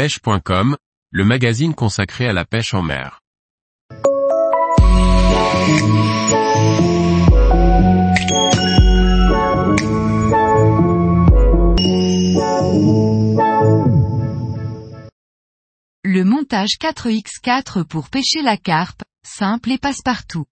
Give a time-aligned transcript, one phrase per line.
[0.00, 0.78] pêche.com,
[1.10, 3.20] le magazine consacré à la pêche en mer.
[16.02, 20.46] Le montage 4x4 pour pêcher la carpe, simple et passe-partout.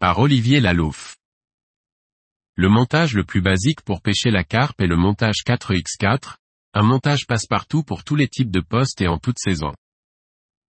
[0.00, 1.18] Par Olivier Lalouf.
[2.54, 6.36] Le montage le plus basique pour pêcher la carpe est le montage 4x4,
[6.74, 9.72] un montage passe-partout pour tous les types de postes et en toute saison.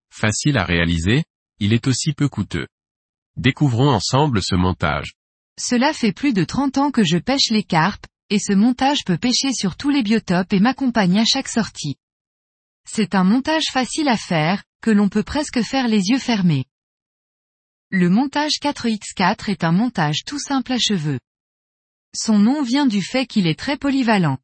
[0.10, 1.24] Facile à réaliser,
[1.60, 2.68] il est aussi peu coûteux.
[3.36, 5.14] Découvrons ensemble ce montage.
[5.60, 9.18] Cela fait plus de 30 ans que je pêche les carpes, et ce montage peut
[9.18, 11.98] pêcher sur tous les biotopes et m'accompagne à chaque sortie.
[12.88, 16.66] C'est un montage facile à faire, que l'on peut presque faire les yeux fermés.
[17.92, 21.20] Le montage 4x4 est un montage tout simple à cheveux.
[22.16, 24.38] Son nom vient du fait qu'il est très polyvalent.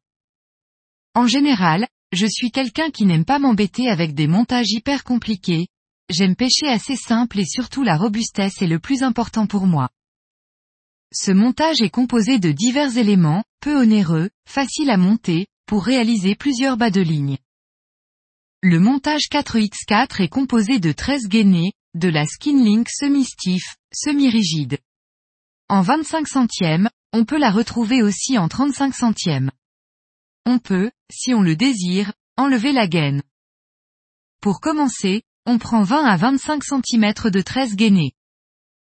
[1.16, 5.66] En général, je suis quelqu'un qui n'aime pas m'embêter avec des montages hyper compliqués,
[6.10, 9.88] j'aime pêcher assez simple et surtout la robustesse est le plus important pour moi.
[11.14, 16.76] Ce montage est composé de divers éléments, peu onéreux, faciles à monter, pour réaliser plusieurs
[16.76, 17.38] bas de ligne.
[18.62, 24.80] Le montage 4x4 est composé de 13 gainés, de la Skinlink semi-stiff, semi-rigide.
[25.70, 29.50] En 25 centièmes, on peut la retrouver aussi en 35 centièmes.
[30.44, 33.22] On peut, si on le désire, enlever la gaine.
[34.40, 38.12] Pour commencer, on prend 20 à 25 cm de tresse gainée.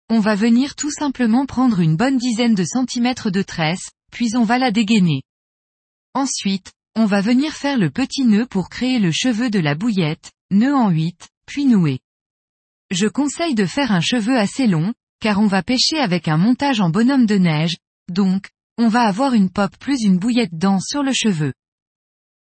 [0.10, 4.44] On va venir tout simplement prendre une bonne dizaine de centimètres de tresse, puis on
[4.44, 5.24] va la dégainer.
[6.14, 10.32] Ensuite, on va venir faire le petit nœud pour créer le cheveu de la bouillette,
[10.52, 12.00] nœud en 8, puis nouer.
[12.92, 16.80] Je conseille de faire un cheveu assez long, car on va pêcher avec un montage
[16.80, 17.78] en bonhomme de neige,
[18.12, 21.54] donc, on va avoir une pop plus une bouillette dense sur le cheveu.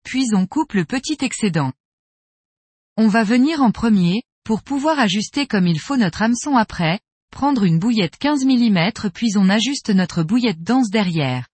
[0.04, 1.72] Puis on coupe le petit excédent.
[2.98, 7.00] On va venir en premier, pour pouvoir ajuster comme il faut notre hameçon après,
[7.32, 11.48] prendre une bouillette 15 mm puis on ajuste notre bouillette dense derrière.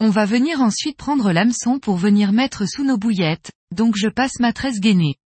[0.00, 4.38] On va venir ensuite prendre l'hameçon pour venir mettre sous nos bouillettes, donc je passe
[4.38, 5.16] ma tresse gainée.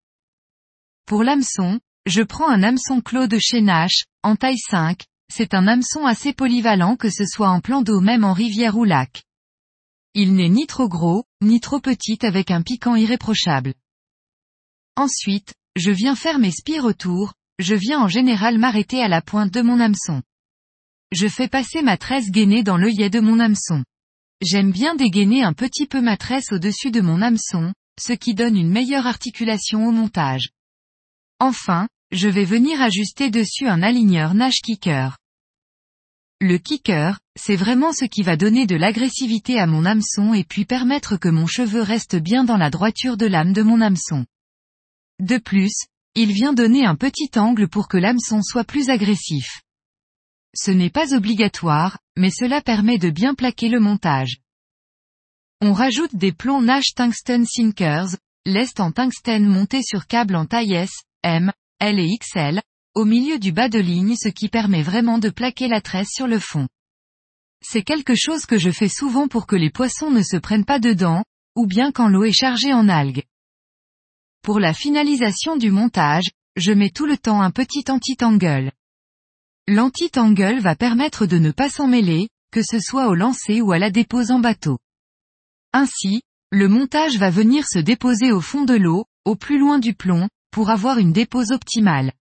[1.07, 5.67] Pour l'hameçon, je prends un hameçon clos de chez Nash, en taille 5, c'est un
[5.67, 9.25] hameçon assez polyvalent que ce soit en plan d'eau même en rivière ou lac.
[10.15, 13.75] Il n'est ni trop gros, ni trop petit avec un piquant irréprochable.
[14.97, 19.53] Ensuite, je viens faire mes spires autour, je viens en général m'arrêter à la pointe
[19.53, 20.23] de mon hameçon.
[21.13, 23.85] Je fais passer ma tresse gainée dans l'œillet de mon hameçon.
[24.43, 28.57] J'aime bien dégainer un petit peu ma tresse au-dessus de mon hameçon, ce qui donne
[28.57, 30.51] une meilleure articulation au montage.
[31.39, 35.17] Enfin, je vais venir ajuster dessus un aligneur Nash Kicker.
[36.45, 40.65] Le kicker, c'est vraiment ce qui va donner de l'agressivité à mon hameçon et puis
[40.65, 44.27] permettre que mon cheveu reste bien dans la droiture de lame de mon hameçon.
[45.21, 45.73] De plus,
[46.17, 49.63] il vient donner un petit angle pour que l'hameçon soit plus agressif.
[50.53, 54.39] Ce n'est pas obligatoire, mais cela permet de bien plaquer le montage.
[55.61, 58.17] On rajoute des plombs Nash Tungsten Sinkers,
[58.47, 60.91] lest en tungstène monté sur câble en taille S,
[61.23, 62.61] M, L et XL,
[62.95, 66.27] au milieu du bas de ligne ce qui permet vraiment de plaquer la tresse sur
[66.27, 66.69] le fond.
[67.65, 70.79] C'est quelque chose que je fais souvent pour que les poissons ne se prennent pas
[70.79, 71.25] dedans,
[71.57, 73.23] ou bien quand l'eau est chargée en algues.
[74.43, 78.73] Pour la finalisation du montage, je mets tout le temps un petit anti-tangle.
[79.69, 83.79] L'anti-tangle va permettre de ne pas s'en mêler, que ce soit au lancer ou à
[83.79, 84.79] la dépose en bateau.
[85.73, 89.95] Ainsi, le montage va venir se déposer au fond de l'eau, au plus loin du
[89.95, 92.13] plomb, pour avoir une dépose optimale.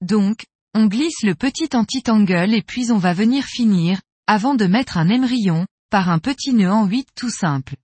[0.00, 0.44] Donc,
[0.74, 5.08] on glisse le petit anti-tangle et puis on va venir finir, avant de mettre un
[5.08, 7.74] émerillon, par un petit nœud en 8 tout simple.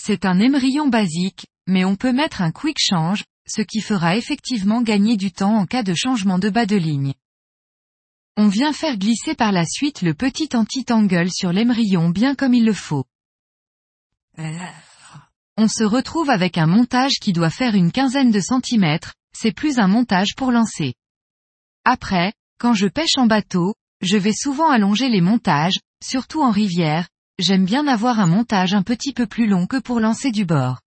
[0.00, 4.82] C'est un émerillon basique, mais on peut mettre un quick change, ce qui fera effectivement
[4.82, 7.14] gagner du temps en cas de changement de bas de ligne.
[8.36, 12.64] On vient faire glisser par la suite le petit anti-tangle sur l'émerillon bien comme il
[12.64, 13.04] le faut.
[15.56, 19.78] On se retrouve avec un montage qui doit faire une quinzaine de centimètres, c'est plus
[19.78, 20.94] un montage pour lancer.
[21.84, 27.08] Après, quand je pêche en bateau, je vais souvent allonger les montages, surtout en rivière,
[27.38, 30.80] j'aime bien avoir un montage un petit peu plus long que pour lancer du bord.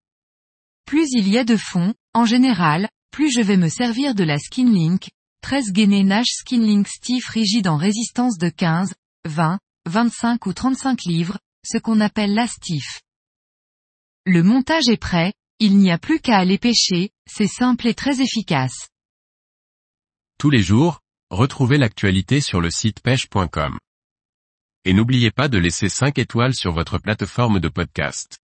[0.84, 4.38] Plus il y a de fond, en général, plus je vais me servir de la
[4.38, 5.10] Skinlink,
[5.42, 8.92] 13 gainés Nash Skinlink Stiff rigide en résistance de 15,
[9.26, 13.00] 20, 25 ou 35 livres, ce qu'on appelle la stiff.
[14.26, 18.22] Le montage est prêt, il n'y a plus qu'à aller pêcher, c'est simple et très
[18.22, 18.88] efficace.
[20.38, 23.78] Tous les jours, retrouvez l'actualité sur le site pêche.com.
[24.86, 28.39] Et n'oubliez pas de laisser 5 étoiles sur votre plateforme de podcast.